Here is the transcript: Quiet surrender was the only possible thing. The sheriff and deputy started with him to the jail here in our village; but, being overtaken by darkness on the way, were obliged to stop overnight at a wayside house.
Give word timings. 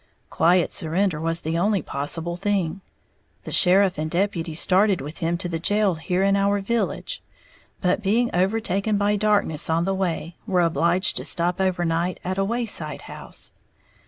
Quiet 0.31 0.71
surrender 0.71 1.21
was 1.21 1.41
the 1.41 1.59
only 1.59 1.83
possible 1.83 2.35
thing. 2.35 2.81
The 3.43 3.51
sheriff 3.51 3.99
and 3.99 4.09
deputy 4.09 4.55
started 4.55 4.99
with 4.99 5.19
him 5.19 5.37
to 5.37 5.47
the 5.47 5.59
jail 5.59 5.93
here 5.93 6.23
in 6.23 6.35
our 6.35 6.59
village; 6.59 7.21
but, 7.81 8.01
being 8.01 8.33
overtaken 8.33 8.97
by 8.97 9.15
darkness 9.15 9.69
on 9.69 9.85
the 9.85 9.93
way, 9.93 10.37
were 10.47 10.61
obliged 10.61 11.17
to 11.17 11.23
stop 11.23 11.61
overnight 11.61 12.19
at 12.23 12.39
a 12.39 12.43
wayside 12.43 13.01
house. 13.03 13.53